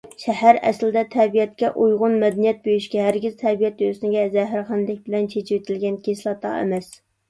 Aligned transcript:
شەھەر 0.21 0.57
ئەسلىدە 0.69 1.03
تەبىئەتكە 1.15 1.69
ئۇيغۇن 1.83 2.17
مەدەنىيەت 2.25 2.65
بۆشۈكى، 2.69 3.05
ھەرگىز 3.09 3.37
تەبىئەت 3.45 3.87
ھۆسنىگە 3.89 4.27
زەھەرخەندىلىك 4.41 5.09
بىلەن 5.09 5.33
چېچىۋېتىلگەن 5.37 6.05
كىسلاتا 6.11 6.61
ئەمەس. 6.61 6.95